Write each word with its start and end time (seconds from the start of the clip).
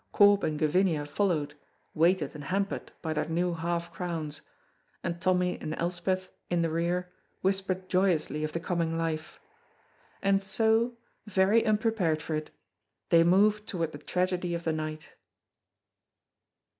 Corp 0.13 0.41
and 0.41 0.57
Gavinia 0.57 1.05
followed, 1.05 1.53
weighted 1.93 2.33
and 2.33 2.45
hampered 2.45 2.91
by 3.03 3.13
their 3.13 3.29
new 3.29 3.53
half 3.53 3.93
crowns, 3.93 4.41
and 5.03 5.21
Tommy 5.21 5.59
and 5.61 5.75
Elspeth, 5.79 6.31
in 6.49 6.63
the 6.63 6.71
rear, 6.71 7.11
whispered 7.41 7.87
joyously 7.87 8.43
of 8.43 8.51
the 8.51 8.59
coming 8.59 8.97
life. 8.97 9.39
And 10.23 10.41
so, 10.41 10.97
very 11.27 11.63
unprepared 11.63 12.19
for 12.23 12.33
it, 12.33 12.49
they 13.09 13.21
moved 13.21 13.67
toward 13.67 13.91
the 13.91 13.99
tragedy 13.99 14.55
of 14.55 14.63
the 14.63 14.73
night. 14.73 15.13